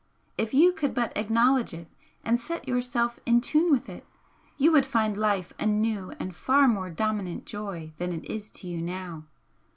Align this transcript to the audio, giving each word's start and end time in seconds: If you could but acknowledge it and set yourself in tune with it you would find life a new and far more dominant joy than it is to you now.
If 0.35 0.51
you 0.51 0.71
could 0.71 0.95
but 0.95 1.15
acknowledge 1.15 1.75
it 1.75 1.87
and 2.23 2.39
set 2.39 2.67
yourself 2.67 3.19
in 3.23 3.39
tune 3.39 3.71
with 3.71 3.87
it 3.87 4.03
you 4.57 4.71
would 4.71 4.83
find 4.87 5.15
life 5.15 5.53
a 5.59 5.67
new 5.67 6.11
and 6.19 6.35
far 6.35 6.67
more 6.67 6.89
dominant 6.89 7.45
joy 7.45 7.93
than 7.97 8.11
it 8.11 8.25
is 8.25 8.49
to 8.49 8.67
you 8.67 8.81
now. 8.81 9.25